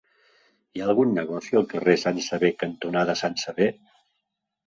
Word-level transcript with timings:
Hi 0.77 0.81
ha 0.83 0.85
algun 0.93 1.11
negoci 1.17 1.59
al 1.59 1.67
carrer 1.73 1.93
Sant 2.03 2.21
Sever 2.29 2.51
cantonada 2.63 3.17
Sant 3.21 3.39
Sever? 3.43 3.67